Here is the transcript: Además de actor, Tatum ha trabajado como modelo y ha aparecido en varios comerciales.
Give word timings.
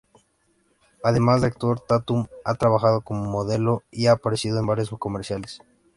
Además 1.03 1.41
de 1.41 1.47
actor, 1.49 1.79
Tatum 1.79 2.25
ha 2.43 2.55
trabajado 2.55 3.01
como 3.01 3.29
modelo 3.29 3.83
y 3.91 4.07
ha 4.07 4.13
aparecido 4.13 4.57
en 4.57 4.65
varios 4.65 4.89
comerciales. 4.89 5.61